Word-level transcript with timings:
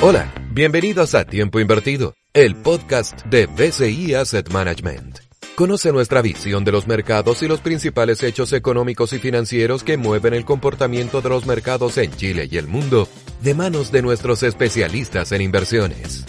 Hola, 0.00 0.32
bienvenidos 0.50 1.14
a 1.14 1.24
Tiempo 1.24 1.60
Invertido, 1.60 2.14
el 2.32 2.56
podcast 2.56 3.22
de 3.26 3.46
BCI 3.46 4.14
Asset 4.14 4.50
Management. 4.50 5.18
Conoce 5.56 5.92
nuestra 5.92 6.22
visión 6.22 6.64
de 6.64 6.72
los 6.72 6.86
mercados 6.86 7.42
y 7.42 7.48
los 7.48 7.60
principales 7.60 8.22
hechos 8.22 8.52
económicos 8.54 9.12
y 9.12 9.18
financieros 9.18 9.84
que 9.84 9.98
mueven 9.98 10.32
el 10.32 10.46
comportamiento 10.46 11.20
de 11.20 11.28
los 11.28 11.44
mercados 11.44 11.98
en 11.98 12.12
Chile 12.12 12.48
y 12.50 12.56
el 12.56 12.66
mundo, 12.66 13.08
de 13.42 13.54
manos 13.54 13.92
de 13.92 14.00
nuestros 14.00 14.42
especialistas 14.42 15.32
en 15.32 15.42
inversiones. 15.42 16.24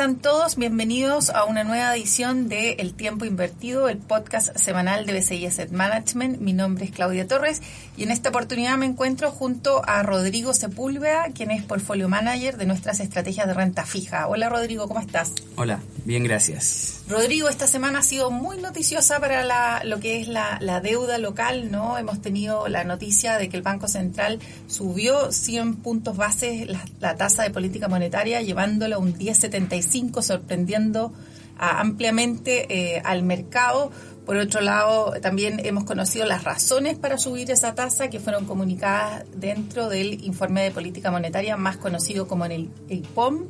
Están 0.00 0.16
todos? 0.16 0.56
Bienvenidos 0.56 1.28
a 1.28 1.44
una 1.44 1.62
nueva 1.62 1.94
edición 1.94 2.48
de 2.48 2.72
El 2.78 2.94
Tiempo 2.94 3.26
Invertido, 3.26 3.86
el 3.90 3.98
podcast 3.98 4.56
semanal 4.56 5.04
de 5.04 5.12
BCI 5.12 5.44
Asset 5.44 5.72
Management. 5.72 6.40
Mi 6.40 6.54
nombre 6.54 6.86
es 6.86 6.90
Claudia 6.90 7.28
Torres 7.28 7.60
y 7.98 8.04
en 8.04 8.10
esta 8.10 8.30
oportunidad 8.30 8.78
me 8.78 8.86
encuentro 8.86 9.30
junto 9.30 9.82
a 9.86 10.02
Rodrigo 10.02 10.54
Sepúlveda, 10.54 11.26
quien 11.34 11.50
es 11.50 11.62
Portfolio 11.64 12.08
Manager 12.08 12.56
de 12.56 12.64
nuestras 12.64 12.98
estrategias 13.00 13.46
de 13.46 13.52
renta 13.52 13.84
fija. 13.84 14.26
Hola 14.26 14.48
Rodrigo, 14.48 14.88
¿cómo 14.88 15.00
estás? 15.00 15.34
Hola, 15.56 15.80
bien, 16.10 16.24
gracias. 16.24 17.02
Rodrigo, 17.08 17.48
esta 17.48 17.68
semana 17.68 18.00
ha 18.00 18.02
sido 18.02 18.32
muy 18.32 18.58
noticiosa 18.58 19.20
para 19.20 19.44
la, 19.44 19.82
lo 19.84 20.00
que 20.00 20.20
es 20.20 20.26
la, 20.26 20.80
deuda 20.82 21.18
local, 21.18 21.70
¿no? 21.70 21.98
Hemos 21.98 22.20
tenido 22.20 22.66
la 22.66 22.82
noticia 22.82 23.38
de 23.38 23.48
que 23.48 23.56
el 23.56 23.62
Banco 23.62 23.86
Central 23.86 24.40
subió 24.66 25.30
100 25.30 25.76
puntos 25.76 26.16
base 26.16 26.66
la, 26.98 27.16
tasa 27.16 27.44
de 27.44 27.50
política 27.50 27.86
monetaria, 27.86 28.42
llevándola 28.42 28.96
a 28.96 28.98
un 28.98 29.14
10,75, 29.14 30.20
sorprendiendo 30.22 31.12
ampliamente 31.56 32.66
eh, 32.96 33.02
al 33.04 33.22
mercado. 33.22 33.92
Por 34.26 34.36
otro 34.36 34.60
lado, 34.62 35.12
también 35.22 35.64
hemos 35.64 35.84
conocido 35.84 36.26
las 36.26 36.42
razones 36.42 36.98
para 36.98 37.18
subir 37.18 37.52
esa 37.52 37.76
tasa 37.76 38.10
que 38.10 38.18
fueron 38.18 38.46
comunicadas 38.46 39.26
dentro 39.36 39.88
del 39.88 40.24
informe 40.24 40.64
de 40.64 40.72
política 40.72 41.12
monetaria 41.12 41.56
más 41.56 41.76
conocido 41.76 42.26
como 42.26 42.46
en 42.46 42.52
el 42.52 42.70
IPOM. 42.88 43.44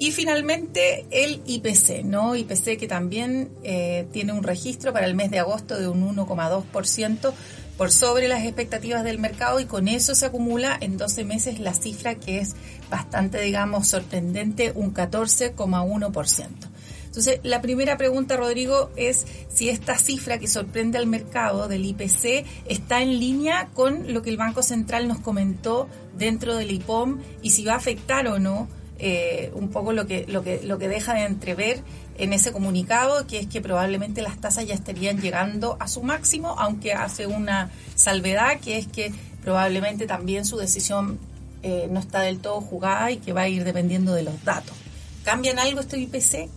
Y 0.00 0.12
finalmente 0.12 1.04
el 1.10 1.42
IPC, 1.44 2.04
¿no? 2.04 2.34
IPC 2.34 2.78
que 2.78 2.88
también 2.88 3.50
eh, 3.62 4.08
tiene 4.10 4.32
un 4.32 4.42
registro 4.42 4.94
para 4.94 5.04
el 5.04 5.14
mes 5.14 5.30
de 5.30 5.38
agosto 5.38 5.78
de 5.78 5.88
un 5.88 6.16
1,2% 6.16 7.34
por 7.76 7.92
sobre 7.92 8.26
las 8.26 8.42
expectativas 8.44 9.04
del 9.04 9.18
mercado 9.18 9.60
y 9.60 9.66
con 9.66 9.88
eso 9.88 10.14
se 10.14 10.24
acumula 10.24 10.74
en 10.80 10.96
12 10.96 11.24
meses 11.24 11.60
la 11.60 11.74
cifra 11.74 12.14
que 12.14 12.38
es 12.38 12.56
bastante, 12.88 13.42
digamos, 13.42 13.88
sorprendente, 13.88 14.72
un 14.74 14.94
14,1%. 14.94 16.46
Entonces, 17.04 17.40
la 17.42 17.60
primera 17.60 17.98
pregunta, 17.98 18.38
Rodrigo, 18.38 18.90
es 18.96 19.26
si 19.52 19.68
esta 19.68 19.98
cifra 19.98 20.38
que 20.38 20.48
sorprende 20.48 20.96
al 20.96 21.08
mercado 21.08 21.68
del 21.68 21.84
IPC 21.84 22.46
está 22.64 23.02
en 23.02 23.18
línea 23.18 23.68
con 23.74 24.14
lo 24.14 24.22
que 24.22 24.30
el 24.30 24.38
Banco 24.38 24.62
Central 24.62 25.08
nos 25.08 25.18
comentó 25.18 25.90
dentro 26.16 26.56
del 26.56 26.70
IPOM 26.70 27.18
y 27.42 27.50
si 27.50 27.66
va 27.66 27.74
a 27.74 27.76
afectar 27.76 28.26
o 28.28 28.38
no 28.38 28.66
eh, 29.02 29.50
un 29.54 29.70
poco 29.70 29.94
lo 29.94 30.06
que, 30.06 30.26
lo, 30.28 30.42
que, 30.42 30.60
lo 30.62 30.78
que 30.78 30.86
deja 30.86 31.14
de 31.14 31.24
entrever 31.24 31.80
en 32.18 32.34
ese 32.34 32.52
comunicado, 32.52 33.26
que 33.26 33.38
es 33.38 33.46
que 33.46 33.62
probablemente 33.62 34.20
las 34.20 34.38
tasas 34.38 34.66
ya 34.66 34.74
estarían 34.74 35.22
llegando 35.22 35.78
a 35.80 35.88
su 35.88 36.02
máximo, 36.02 36.54
aunque 36.58 36.92
hace 36.92 37.26
una 37.26 37.70
salvedad, 37.94 38.60
que 38.60 38.76
es 38.76 38.86
que 38.86 39.10
probablemente 39.42 40.06
también 40.06 40.44
su 40.44 40.58
decisión 40.58 41.18
eh, 41.62 41.88
no 41.90 41.98
está 41.98 42.20
del 42.20 42.40
todo 42.40 42.60
jugada 42.60 43.10
y 43.10 43.16
que 43.16 43.32
va 43.32 43.42
a 43.42 43.48
ir 43.48 43.64
dependiendo 43.64 44.12
de 44.12 44.22
los 44.22 44.44
datos. 44.44 44.76
¿Cambian 45.24 45.58
algo 45.58 45.80
estos 45.80 45.98
IPC? 45.98 46.50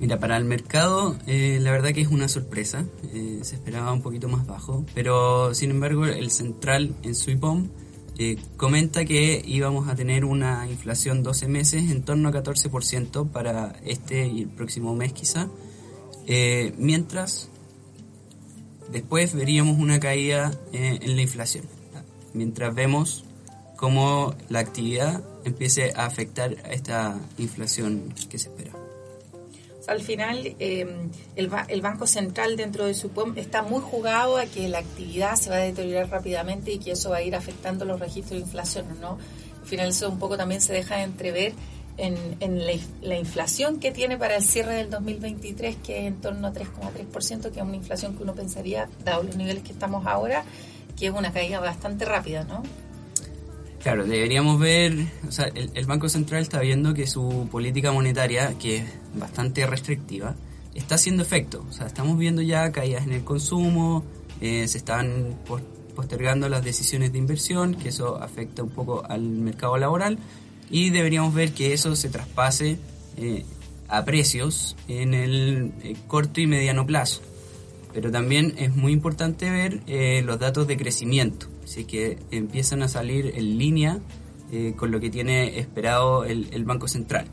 Mira, 0.00 0.18
para 0.18 0.38
el 0.38 0.46
mercado 0.46 1.18
eh, 1.26 1.58
la 1.60 1.72
verdad 1.72 1.90
que 1.90 2.00
es 2.00 2.08
una 2.08 2.28
sorpresa, 2.28 2.86
se 3.12 3.54
esperaba 3.54 3.92
un 3.92 4.00
poquito 4.00 4.28
más 4.28 4.46
bajo, 4.46 4.84
pero 4.94 5.54
sin 5.54 5.70
embargo 5.70 6.06
el 6.06 6.30
central 6.30 6.94
en 7.02 7.14
su 7.14 7.30
IPOM 7.30 7.68
eh, 8.16 8.36
comenta 8.56 9.04
que 9.04 9.42
íbamos 9.44 9.88
a 9.88 9.96
tener 9.96 10.24
una 10.24 10.68
inflación 10.68 11.22
12 11.24 11.48
meses 11.48 11.90
en 11.90 12.02
torno 12.02 12.28
a 12.28 12.32
14% 12.32 13.28
para 13.30 13.74
este 13.84 14.26
y 14.26 14.42
el 14.42 14.48
próximo 14.48 14.94
mes 14.94 15.12
quizá, 15.12 15.48
eh, 16.26 16.72
mientras 16.78 17.48
después 18.92 19.34
veríamos 19.34 19.78
una 19.78 19.98
caída 19.98 20.52
eh, 20.72 21.00
en 21.02 21.16
la 21.16 21.22
inflación, 21.22 21.64
mientras 22.34 22.72
vemos 22.74 23.24
cómo 23.76 24.34
la 24.48 24.60
actividad 24.60 25.24
empiece 25.44 25.92
a 25.96 26.06
afectar 26.06 26.56
a 26.64 26.72
esta 26.72 27.18
inflación 27.38 28.14
que 28.30 28.38
se 28.38 28.48
espera. 28.48 28.83
Al 29.86 30.00
final, 30.00 30.56
eh, 30.58 30.86
el, 31.36 31.80
Banco 31.82 32.06
Central 32.06 32.56
dentro 32.56 32.86
de 32.86 32.94
su 32.94 33.10
POM 33.10 33.36
está 33.36 33.62
muy 33.62 33.80
jugado 33.80 34.38
a 34.38 34.46
que 34.46 34.68
la 34.68 34.78
actividad 34.78 35.36
se 35.36 35.50
va 35.50 35.56
a 35.56 35.60
deteriorar 35.60 36.08
rápidamente 36.08 36.72
y 36.72 36.78
que 36.78 36.92
eso 36.92 37.10
va 37.10 37.18
a 37.18 37.22
ir 37.22 37.34
afectando 37.34 37.84
los 37.84 38.00
registros 38.00 38.38
de 38.38 38.46
inflación, 38.46 38.86
¿no? 39.00 39.18
Al 39.60 39.66
final 39.66 39.88
eso 39.88 40.08
un 40.08 40.18
poco 40.18 40.36
también 40.36 40.60
se 40.60 40.72
deja 40.72 40.96
de 40.96 41.02
entrever 41.02 41.52
en, 41.96 42.66
la, 43.02 43.16
inflación 43.16 43.78
que 43.78 43.92
tiene 43.92 44.16
para 44.16 44.36
el 44.36 44.42
cierre 44.42 44.74
del 44.74 44.90
2023, 44.90 45.76
que 45.76 46.00
es 46.00 46.06
en 46.06 46.20
torno 46.20 46.48
a 46.48 46.52
3,3%, 46.52 47.50
que 47.50 47.60
es 47.60 47.64
una 47.64 47.76
inflación 47.76 48.16
que 48.16 48.22
uno 48.22 48.34
pensaría, 48.34 48.88
dado 49.04 49.22
los 49.22 49.36
niveles 49.36 49.62
que 49.62 49.72
estamos 49.72 50.06
ahora, 50.06 50.44
que 50.98 51.06
es 51.06 51.12
una 51.12 51.32
caída 51.32 51.60
bastante 51.60 52.04
rápida, 52.04 52.44
¿no? 52.44 52.62
Claro, 53.82 54.06
deberíamos 54.06 54.58
ver, 54.58 54.94
o 55.28 55.30
sea, 55.30 55.46
el, 55.54 55.70
el, 55.74 55.84
Banco 55.84 56.08
Central 56.08 56.40
está 56.40 56.60
viendo 56.60 56.94
que 56.94 57.06
su 57.06 57.48
política 57.50 57.92
monetaria, 57.92 58.54
que 58.58 58.78
es 58.78 58.84
bastante 59.14 59.66
restrictiva, 59.66 60.34
está 60.74 60.96
haciendo 60.96 61.22
efecto. 61.22 61.64
O 61.68 61.72
sea, 61.72 61.86
estamos 61.86 62.18
viendo 62.18 62.42
ya 62.42 62.70
caídas 62.72 63.04
en 63.04 63.12
el 63.12 63.24
consumo, 63.24 64.04
eh, 64.40 64.66
se 64.68 64.78
están 64.78 65.38
postergando 65.94 66.48
las 66.48 66.64
decisiones 66.64 67.12
de 67.12 67.18
inversión, 67.18 67.74
que 67.74 67.90
eso 67.90 68.20
afecta 68.20 68.62
un 68.62 68.70
poco 68.70 69.04
al 69.08 69.22
mercado 69.22 69.76
laboral, 69.76 70.18
y 70.70 70.90
deberíamos 70.90 71.34
ver 71.34 71.52
que 71.52 71.72
eso 71.72 71.94
se 71.94 72.08
traspase 72.08 72.78
eh, 73.16 73.44
a 73.88 74.04
precios 74.04 74.76
en 74.88 75.14
el 75.14 75.72
eh, 75.82 75.96
corto 76.08 76.40
y 76.40 76.46
mediano 76.46 76.86
plazo. 76.86 77.22
Pero 77.92 78.10
también 78.10 78.54
es 78.58 78.74
muy 78.74 78.92
importante 78.92 79.50
ver 79.50 79.82
eh, 79.86 80.20
los 80.24 80.40
datos 80.40 80.66
de 80.66 80.76
crecimiento 80.76 81.46
Así 81.64 81.84
que 81.84 82.18
empiezan 82.30 82.82
a 82.82 82.88
salir 82.88 83.32
en 83.34 83.58
línea 83.58 83.98
eh, 84.52 84.74
con 84.76 84.90
lo 84.90 85.00
que 85.00 85.10
tiene 85.10 85.58
esperado 85.58 86.24
el, 86.24 86.48
el, 86.52 86.64
Banco 86.64 86.86
Central. 86.86 87.26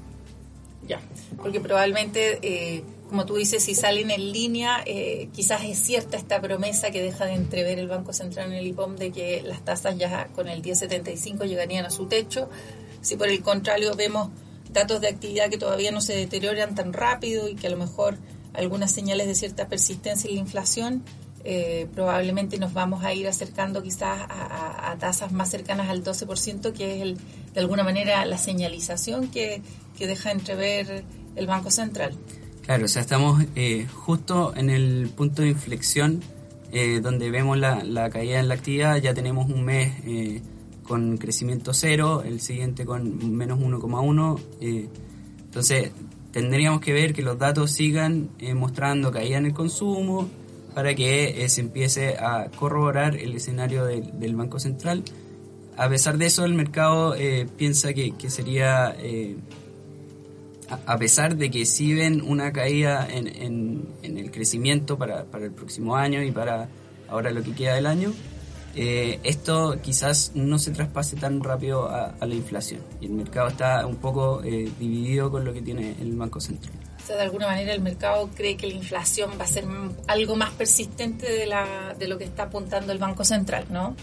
Ya, 0.92 1.00
porque 1.38 1.62
probablemente, 1.62 2.40
eh, 2.42 2.84
como 3.08 3.26
tú 3.26 3.38
dices, 3.38 3.64
si 3.64 3.76
salen 3.76 4.12
en 4.12 4.34
línea, 4.34 4.84
eh, 4.86 5.30
quizás 5.32 5.64
es 5.64 5.78
cierta 5.80 6.18
esta 6.18 6.42
promesa 6.42 6.92
que 6.92 7.02
deja 7.02 7.28
de 7.28 7.36
entrever 7.36 7.80
el 7.80 7.88
Banco 7.88 8.12
Central 8.12 8.52
en 8.52 8.58
el 8.58 8.68
IPOM 8.68 8.98
de 8.98 9.14
que 9.14 9.42
las 9.42 9.64
tasas 9.64 9.98
ya 9.98 10.28
con 10.36 10.50
el 10.50 10.62
1075 10.62 11.46
llegarían 11.46 11.86
a 11.86 11.92
su 11.92 12.08
techo. 12.08 12.50
Si 13.00 13.16
por 13.16 13.30
el 13.30 13.42
contrario 13.42 13.96
vemos 13.96 14.32
datos 14.74 15.00
de 15.00 15.08
actividad 15.08 15.50
que 15.50 15.58
todavía 15.58 15.92
no 15.92 16.02
se 16.02 16.14
deterioran 16.14 16.76
tan 16.76 16.92
rápido 16.92 17.48
y 17.48 17.56
que 17.56 17.68
a 17.68 17.70
lo 17.70 17.78
mejor 17.78 18.18
algunas 18.52 18.92
señales 18.92 19.28
de 19.28 19.36
cierta 19.36 19.70
persistencia 19.70 20.28
en 20.28 20.36
la 20.36 20.42
inflación, 20.42 21.06
eh, 21.44 21.88
probablemente 21.94 22.58
nos 22.58 22.74
vamos 22.74 23.04
a 23.04 23.14
ir 23.14 23.28
acercando 23.28 23.82
quizás 23.82 24.20
a, 24.20 24.26
a, 24.26 24.92
a, 24.92 24.98
tasas 24.98 25.32
más 25.32 25.50
cercanas 25.50 25.90
al 25.90 26.04
12%, 26.04 26.74
que 26.74 26.96
es 26.96 27.02
el, 27.02 27.18
de 27.54 27.60
alguna 27.60 27.84
manera 27.84 28.24
la 28.26 28.38
señalización 28.38 29.30
que, 29.30 29.62
que, 29.98 30.08
deja 30.08 30.32
entrever 30.32 31.04
el 31.36 31.48
Banco 31.48 31.72
Central. 31.72 32.18
Claro, 32.64 32.86
o 32.86 32.88
sea, 32.88 33.02
estamos 33.02 33.44
eh, 33.56 33.88
justo 33.92 34.54
en 34.56 34.70
el 34.70 35.10
punto 35.16 35.42
de 35.42 35.50
inflexión 35.50 36.22
eh, 36.72 37.00
donde 37.02 37.32
vemos 37.32 37.58
la, 37.58 37.84
la, 37.84 38.10
caída 38.10 38.40
en 38.40 38.48
la 38.48 38.54
actividad, 38.54 38.98
ya 38.98 39.14
tenemos 39.14 39.50
un 39.50 39.66
mes 39.66 39.94
eh, 40.06 40.42
con 40.84 41.18
crecimiento 41.18 41.74
cero, 41.74 42.24
el 42.24 42.40
siguiente 42.40 42.86
con 42.86 43.36
menos 43.36 43.60
1,1, 43.60 44.90
entonces 45.46 45.92
tendríamos 46.32 46.82
que 46.82 46.94
ver 46.94 47.14
que 47.14 47.22
los 47.22 47.38
datos 47.38 47.72
sigan 47.72 48.30
mostrando 48.56 49.12
caída 49.12 49.38
en 49.38 49.48
el 49.48 49.54
consumo, 49.54 50.30
para 50.74 50.96
que 50.96 51.44
eh, 51.44 51.50
se 51.50 51.62
empiece 51.62 52.18
a 52.18 52.50
corroborar 52.56 53.16
el 53.16 53.36
escenario 53.36 53.86
de, 53.86 54.02
del 54.02 54.36
Banco 54.36 54.60
Central. 54.60 55.04
A 55.78 55.90
pesar 55.90 56.18
de 56.18 56.28
eso, 56.28 56.46
el 56.46 56.54
mercado 56.54 57.16
eh, 57.16 57.48
piensa 57.58 57.94
que, 57.94 58.12
que 58.12 58.30
sería, 58.30 58.96
eh, 59.00 59.38
a, 60.86 60.98
pesar 60.98 61.36
de 61.38 61.50
que 61.50 61.66
sí 61.66 61.94
ven 61.94 62.22
una 62.22 62.52
caída 62.52 63.08
en, 63.10 63.28
en, 63.28 63.88
en 64.04 64.18
el 64.18 64.32
crecimiento 64.32 64.98
para, 64.98 65.26
para, 65.26 65.46
el 65.46 65.52
próximo 65.52 65.96
año 65.96 66.22
y 66.24 66.32
para 66.32 66.70
ahora 67.10 67.32
lo 67.32 67.44
que 67.44 67.54
queda 67.54 67.76
del 67.76 67.88
año, 67.88 68.14
eh, 68.76 69.20
esto 69.24 69.78
quizás 69.82 70.32
no 70.34 70.58
se 70.58 70.72
traspase 70.72 71.18
tan 71.18 71.44
rápido 71.44 71.90
a, 71.90 72.16
a, 72.20 72.26
la 72.26 72.36
inflación. 72.36 72.82
Y 73.02 73.08
el 73.08 73.14
mercado 73.14 73.50
está 73.50 73.86
un 73.86 73.98
poco 73.98 74.42
eh, 74.44 74.72
dividido 74.80 75.30
con 75.30 75.44
lo 75.44 75.54
que 75.54 75.62
tiene 75.62 75.96
el 76.00 76.16
Banco 76.16 76.40
Central. 76.40 76.74
O 77.04 77.08
sea, 77.08 77.16
de 77.16 77.24
alguna 77.24 77.48
manera 77.48 77.74
el 77.74 77.82
mercado 77.82 78.30
cree 78.36 78.58
que 78.58 78.68
la 78.68 78.74
inflación 78.74 79.32
va 79.40 79.46
a 79.46 79.48
ser 79.48 79.66
algo 80.08 80.36
más 80.36 80.52
persistente 80.52 81.32
de, 81.32 81.46
la, 81.46 81.96
de 81.98 82.08
lo 82.08 82.18
que 82.18 82.26
está 82.26 82.44
apuntando 82.44 82.92
el 82.92 83.00
Banco 83.00 83.24
Central, 83.24 83.66
¿no? 83.70 83.96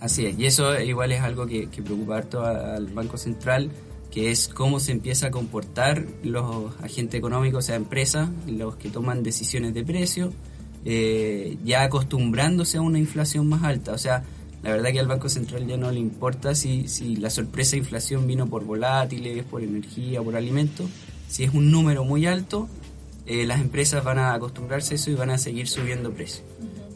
Así 0.00 0.26
es, 0.26 0.38
y 0.38 0.46
eso 0.46 0.78
igual 0.80 1.12
es 1.12 1.20
algo 1.20 1.46
que, 1.46 1.68
que 1.70 1.82
preocupa 1.82 2.18
harto 2.18 2.44
al 2.44 2.86
Banco 2.88 3.16
Central, 3.16 3.70
que 4.10 4.30
es 4.30 4.48
cómo 4.48 4.80
se 4.80 4.92
empieza 4.92 5.28
a 5.28 5.30
comportar 5.30 6.06
los 6.22 6.74
agentes 6.82 7.18
económicos, 7.18 7.64
o 7.64 7.66
sea, 7.66 7.76
empresas, 7.76 8.28
los 8.46 8.76
que 8.76 8.90
toman 8.90 9.22
decisiones 9.22 9.74
de 9.74 9.84
precio, 9.84 10.32
eh, 10.86 11.58
ya 11.64 11.82
acostumbrándose 11.82 12.78
a 12.78 12.80
una 12.80 12.98
inflación 12.98 13.48
más 13.48 13.64
alta. 13.64 13.92
O 13.92 13.98
sea, 13.98 14.22
la 14.62 14.70
verdad 14.70 14.92
que 14.92 15.00
al 15.00 15.06
Banco 15.06 15.28
Central 15.28 15.66
ya 15.66 15.76
no 15.76 15.90
le 15.90 15.98
importa 15.98 16.54
si, 16.54 16.88
si 16.88 17.16
la 17.16 17.28
sorpresa 17.28 17.72
de 17.72 17.78
inflación 17.78 18.26
vino 18.26 18.46
por 18.46 18.64
volátiles, 18.64 19.44
por 19.44 19.62
energía, 19.62 20.22
por 20.22 20.36
alimentos. 20.36 20.88
Si 21.28 21.44
es 21.44 21.52
un 21.54 21.70
número 21.70 22.04
muy 22.04 22.26
alto, 22.26 22.68
eh, 23.26 23.44
las 23.46 23.60
empresas 23.60 24.04
van 24.04 24.18
a 24.18 24.34
acostumbrarse 24.34 24.94
a 24.94 24.96
eso 24.96 25.10
y 25.10 25.14
van 25.14 25.30
a 25.30 25.38
seguir 25.38 25.68
subiendo 25.68 26.12
precios. 26.12 26.44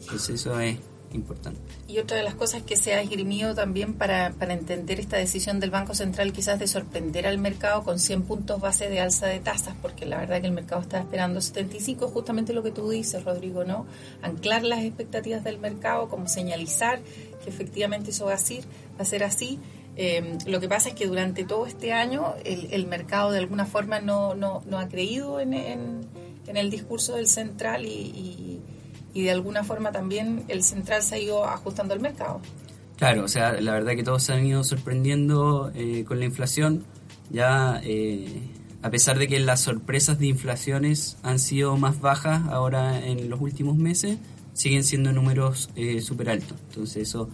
Entonces 0.00 0.40
eso 0.40 0.58
es 0.60 0.78
importante. 1.12 1.60
Y 1.88 1.98
otra 1.98 2.16
de 2.16 2.22
las 2.22 2.34
cosas 2.34 2.62
que 2.62 2.76
se 2.76 2.94
ha 2.94 3.00
esgrimido 3.00 3.54
también 3.54 3.94
para, 3.94 4.30
para 4.38 4.52
entender 4.52 5.00
esta 5.00 5.16
decisión 5.16 5.58
del 5.58 5.70
Banco 5.70 5.94
Central 5.94 6.32
quizás 6.32 6.58
de 6.60 6.68
sorprender 6.68 7.26
al 7.26 7.38
mercado 7.38 7.82
con 7.82 7.98
100 7.98 8.22
puntos 8.22 8.60
base 8.60 8.88
de 8.88 9.00
alza 9.00 9.26
de 9.26 9.40
tasas, 9.40 9.74
porque 9.82 10.06
la 10.06 10.18
verdad 10.18 10.40
que 10.40 10.46
el 10.46 10.52
mercado 10.52 10.82
está 10.82 11.00
esperando 11.00 11.40
75, 11.40 12.08
justamente 12.08 12.52
lo 12.52 12.62
que 12.62 12.70
tú 12.70 12.88
dices, 12.88 13.24
Rodrigo, 13.24 13.64
¿no? 13.64 13.86
Anclar 14.22 14.62
las 14.62 14.84
expectativas 14.84 15.42
del 15.42 15.58
mercado, 15.58 16.08
como 16.08 16.28
señalizar 16.28 17.00
que 17.42 17.50
efectivamente 17.50 18.10
eso 18.10 18.26
va 18.26 18.34
a 18.34 18.38
ser, 18.38 18.62
va 18.96 19.02
a 19.02 19.04
ser 19.04 19.24
así. 19.24 19.58
Eh, 20.02 20.38
lo 20.47 20.61
que 20.61 20.69
pasa 20.69 20.88
es 20.88 20.94
que 20.94 21.06
durante 21.06 21.44
todo 21.44 21.67
este 21.67 21.93
año 21.93 22.35
el, 22.44 22.69
el 22.73 22.87
mercado 22.87 23.32
de 23.32 23.38
alguna 23.38 23.67
forma 23.67 24.00
no, 24.00 24.35
no, 24.35 24.62
no 24.67 24.79
ha 24.79 24.88
creído 24.88 25.41
en, 25.41 25.52
en, 25.52 26.00
en, 26.47 26.56
el 26.56 26.70
discurso 26.70 27.17
del 27.17 27.26
central 27.26 27.85
y, 27.85 27.91
y 27.91 28.61
y 29.12 29.23
de 29.23 29.31
alguna 29.31 29.64
forma 29.64 29.93
también 29.93 30.44
el 30.49 30.62
central 30.62 31.02
se 31.02 31.17
ha 31.17 31.19
ido 31.19 31.44
ajustando 31.44 31.94
al 31.94 32.00
mercado. 32.00 32.41
Claro, 32.97 33.25
o 33.25 33.29
sea, 33.29 33.61
la 33.61 33.73
verdad 33.73 33.93
que 33.93 34.02
todos 34.02 34.23
se 34.23 34.32
han 34.32 34.44
ido 34.47 34.62
sorprendiendo 34.62 35.73
eh, 35.75 36.05
con 36.05 36.19
la 36.19 36.26
inflación. 36.26 36.85
Ya, 37.31 37.81
eh, 37.82 38.43
a 38.82 38.91
pesar 38.91 39.19
de 39.19 39.26
que 39.26 39.41
las 39.41 39.61
sorpresas 39.61 40.19
de 40.19 40.26
inflaciones 40.26 41.17
han 41.23 41.38
sido 41.38 41.76
más 41.76 42.00
bajas 42.00 42.43
ahora 42.49 43.05
en 43.05 43.31
los 43.31 43.41
últimos 43.41 43.76
meses, 43.76 44.19
siguen 44.52 44.85
siendo 44.85 45.12
números 45.12 45.70
eh, 45.76 46.00
súper 46.02 46.31
altos. 46.31 46.58
Entonces 46.69 47.08
eso 47.08 47.29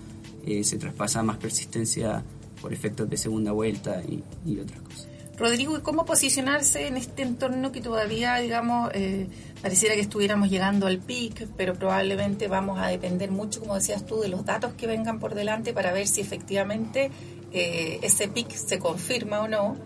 eh, 0.46 0.62
se 0.62 0.78
traspasa 0.78 1.22
más 1.22 1.38
persistencia 1.38 2.22
por 2.60 2.72
efectos 2.72 3.08
de 3.08 3.16
segunda 3.16 3.52
vuelta 3.52 4.02
y, 4.02 4.22
y 4.44 4.60
otras 4.60 4.80
cosas. 4.80 5.08
Rodrigo, 5.38 5.76
¿y 5.76 5.80
cómo 5.80 6.06
posicionarse 6.06 6.86
en 6.86 6.96
este 6.96 7.22
entorno 7.22 7.70
que 7.70 7.82
todavía, 7.82 8.36
digamos, 8.36 8.90
eh, 8.94 9.28
pareciera 9.60 9.94
que 9.94 10.00
estuviéramos 10.00 10.48
llegando 10.48 10.86
al 10.86 10.98
pic, 10.98 11.46
pero 11.56 11.74
probablemente 11.74 12.48
vamos 12.48 12.78
a 12.78 12.88
depender 12.88 13.30
mucho, 13.30 13.60
como 13.60 13.74
decías 13.74 14.06
tú, 14.06 14.20
de 14.20 14.28
los 14.28 14.46
datos 14.46 14.72
que 14.74 14.86
vengan 14.86 15.18
por 15.20 15.34
delante 15.34 15.74
para 15.74 15.92
ver 15.92 16.06
si 16.06 16.22
efectivamente 16.22 17.10
eh, 17.52 17.98
ese 18.02 18.28
pic 18.28 18.50
se 18.50 18.78
confirma 18.78 19.40
o 19.40 19.48
no? 19.48 19.76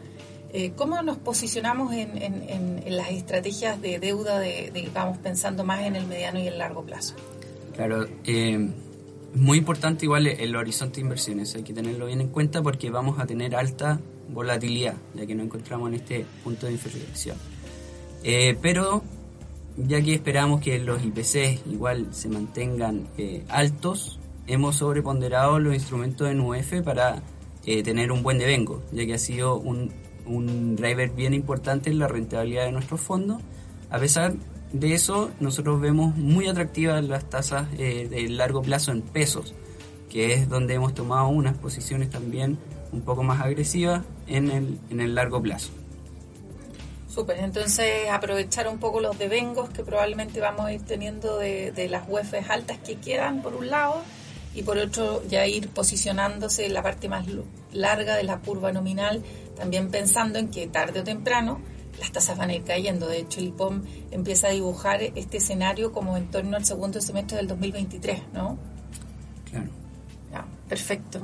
Eh, 0.53 0.73
¿Cómo 0.77 1.03
nos 1.03 1.19
posicionamos 1.19 1.93
en, 1.95 2.17
en, 2.23 2.49
en, 2.49 2.83
en, 2.85 2.97
las 2.97 3.11
estrategias 3.11 3.81
de 3.81 3.99
deuda, 3.99 4.39
de, 4.39 4.71
de, 4.73 4.89
vamos 4.93 5.19
pensando 5.19 5.65
más 5.65 5.83
en 5.83 5.97
el 5.97 6.07
mediano 6.07 6.41
y 6.41 6.47
el 6.47 6.59
largo 6.59 6.85
plazo? 6.85 7.15
Claro, 7.75 8.07
muy 9.35 9.59
importante 9.59 10.07
igual 10.07 10.27
el 10.27 10.57
horizonte 10.57 10.97
de 10.97 11.03
inversiones, 11.03 11.55
hay 11.55 11.63
que 11.63 11.73
tenerlo 11.73 12.07
bien 12.07 12.21
en 12.21 12.29
cuenta 12.29 12.63
porque 12.63 12.91
vamos 12.91 13.19
a 13.19 13.27
tener 13.27 13.55
alta 13.55 14.01
volatilidad, 14.29 14.95
ya 15.15 15.27
que 15.27 15.35
nos 15.35 15.47
encontramos 15.47 15.89
en 15.89 15.95
este 15.95 16.27
punto 16.43 16.67
de 16.67 16.73
inflexión. 16.73 17.37
Eh, 18.23 18.57
pero 18.61 19.03
ya 19.77 20.03
que 20.03 20.15
esperamos 20.15 20.61
que 20.61 20.79
los 20.79 21.03
IPC 21.03 21.67
igual 21.71 22.09
se 22.13 22.29
mantengan 22.29 23.09
eh, 23.19 23.45
altos, 23.49 24.19
hemos 24.47 24.77
sobreponderado 24.77 25.59
los 25.59 25.75
instrumentos 25.75 26.29
de 26.29 26.35
NUF 26.35 26.83
para 26.85 27.23
eh, 27.65 27.83
tener 27.83 28.13
un 28.13 28.23
buen 28.23 28.39
devengo, 28.39 28.83
ya 28.93 29.07
que 29.07 29.15
ha 29.15 29.19
sido 29.19 29.57
un, 29.57 29.93
un 30.27 30.77
driver 30.77 31.11
bien 31.11 31.35
importante 31.35 31.91
en 31.91 31.99
la 31.99 32.09
rentabilidad 32.09 32.65
de 32.65 32.73
nuestros 32.73 33.01
fondos. 33.01 33.41
A 33.91 33.99
pesar 33.99 34.35
de 34.73 34.95
eso, 34.95 35.31
nosotros 35.41 35.81
vemos 35.81 36.17
muy 36.17 36.47
atractivas 36.47 37.03
las 37.05 37.29
tasas 37.29 37.67
eh, 37.79 38.07
de 38.09 38.29
largo 38.29 38.63
plazo 38.63 38.93
en 38.93 39.03
pesos, 39.03 39.55
que 40.09 40.33
es 40.33 40.49
donde 40.49 40.75
hemos 40.75 40.95
tomado 40.95 41.29
unas 41.29 41.57
posiciones 41.57 42.11
también 42.11 42.59
un 42.93 43.03
poco 43.03 43.23
más 43.23 43.41
agresivas 43.41 44.03
en 44.27 44.51
el, 44.51 44.79
en 44.91 45.01
el 45.01 45.15
largo 45.15 45.43
plazo. 45.43 45.71
Súper, 47.09 47.39
entonces 47.39 48.09
aprovechar 48.11 48.69
un 48.69 48.79
poco 48.79 49.01
los 49.01 49.19
devengos 49.19 49.71
que 49.71 49.83
probablemente 49.83 50.41
vamos 50.41 50.67
a 50.67 50.73
ir 50.73 50.83
teniendo 50.83 51.39
de, 51.39 51.73
de 51.73 51.89
las 51.89 52.09
UEFs 52.09 52.49
altas 52.49 52.79
que 52.79 52.97
quedan 52.97 53.43
por 53.43 53.55
un 53.55 53.69
lado 53.69 54.03
y 54.55 54.63
por 54.63 54.79
otro 54.79 55.23
ya 55.29 55.47
ir 55.47 55.69
posicionándose 55.71 56.67
en 56.67 56.75
la 56.75 56.83
parte 56.83 57.09
más 57.09 57.27
larga 57.73 58.15
de 58.15 58.23
la 58.23 58.39
curva 58.39 58.71
nominal, 58.71 59.23
también 59.57 59.91
pensando 59.91 60.39
en 60.39 60.49
que 60.49 60.69
tarde 60.69 61.01
o 61.01 61.05
temprano 61.05 61.61
las 62.01 62.13
tasas 62.13 62.37
van 62.37 62.51
a 62.51 62.55
ir 62.55 62.65
cayendo. 62.65 63.07
De 63.07 63.19
hecho, 63.19 63.41
el 63.41 63.49
IPOM 63.49 63.83
empieza 64.11 64.49
a 64.49 64.51
dibujar 64.51 65.03
este 65.03 65.37
escenario 65.37 65.93
como 65.93 66.17
en 66.17 66.31
torno 66.31 66.57
al 66.57 66.65
segundo 66.65 67.01
semestre 67.01 67.37
del 67.37 67.47
2023, 67.47 68.23
¿no? 68.33 68.59
Claro. 69.51 69.69
Ya, 70.33 70.47
perfecto. 70.69 71.21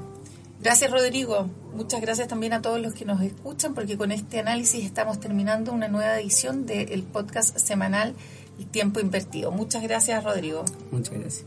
Gracias, 0.61 0.91
Rodrigo. 0.91 1.49
Muchas 1.75 2.01
gracias 2.01 2.29
también 2.29 2.53
a 2.53 2.63
todos 2.63 2.81
los 2.81 2.95
que 2.95 3.05
nos 3.05 3.21
escuchan, 3.23 3.75
porque 3.75 3.97
con 3.97 4.13
este 4.13 4.41
análisis 4.41 4.85
estamos 4.85 5.21
terminando 5.21 5.73
una 5.73 5.89
nueva 5.89 6.19
edición 6.19 6.67
del 6.67 7.03
podcast 7.03 7.57
semanal 7.59 8.15
El 8.59 8.67
Tiempo 8.67 9.01
Invertido. 9.01 9.51
Muchas 9.51 9.83
gracias, 9.83 10.25
Rodrigo. 10.25 10.65
Muchas 10.91 11.15
gracias. 11.15 11.47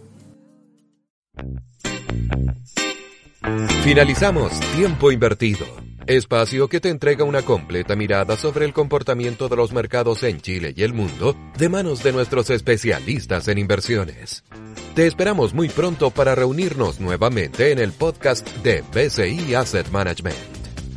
Finalizamos 3.84 4.52
Tiempo 4.76 5.12
Invertido, 5.12 5.66
espacio 6.10 6.68
que 6.68 6.80
te 6.80 6.90
entrega 6.90 7.24
una 7.24 7.44
completa 7.44 7.96
mirada 7.96 8.36
sobre 8.36 8.66
el 8.66 8.74
comportamiento 8.74 9.48
de 9.48 9.56
los 9.56 9.72
mercados 9.72 10.24
en 10.24 10.42
Chile 10.42 10.74
y 10.76 10.82
el 10.82 10.92
mundo 10.94 11.36
de 11.56 11.70
manos 11.70 12.02
de 12.02 12.12
nuestros 12.12 12.50
especialistas 12.50 13.48
en 13.48 13.60
inversiones. 13.60 14.44
Te 14.96 15.06
esperamos 15.06 15.54
muy 15.54 15.70
pronto 15.70 16.10
para 16.10 16.34
reunirnos 16.34 17.00
nuevamente 17.00 17.72
en 17.72 17.78
el 17.78 17.92
podcast 17.92 18.48
de 18.64 18.82
BCI 18.92 19.54
Asset 19.54 19.90
Management. 19.92 20.36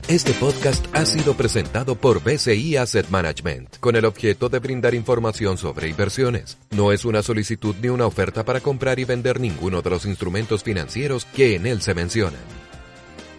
Este 0.08 0.32
podcast 0.32 0.84
ha 0.94 1.04
sido 1.04 1.34
presentado 1.34 1.94
por 1.94 2.22
BCI 2.22 2.76
Asset 2.78 3.10
Management 3.10 3.76
con 3.80 3.96
el 3.96 4.06
objeto 4.06 4.48
de 4.48 4.60
brindar 4.60 4.94
información 4.94 5.58
sobre 5.58 5.88
inversiones. 5.88 6.56
No 6.70 6.90
es 6.90 7.04
una 7.04 7.22
solicitud 7.22 7.76
ni 7.82 7.88
una 7.88 8.06
oferta 8.06 8.46
para 8.46 8.60
comprar 8.60 8.98
y 8.98 9.04
vender 9.04 9.40
ninguno 9.40 9.82
de 9.82 9.90
los 9.90 10.06
instrumentos 10.06 10.64
financieros 10.64 11.26
que 11.26 11.54
en 11.54 11.66
él 11.66 11.82
se 11.82 11.92
mencionan. 11.92 12.61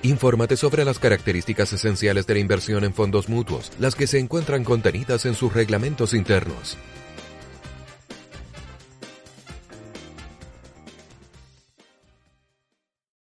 Infórmate 0.04 0.58
sobre 0.58 0.84
las 0.84 1.00
características 1.00 1.72
esenciales 1.72 2.28
de 2.28 2.34
la 2.34 2.42
inversión 2.42 2.84
en 2.84 2.94
fondos 2.94 3.30
mutuos, 3.30 3.72
las 3.80 3.96
que 3.96 4.06
se 4.06 4.20
encuentran 4.20 4.66
contenidas 4.66 5.26
en 5.26 5.34
sus 5.34 5.54
reglamentos 5.54 6.14
internos. 6.14 6.78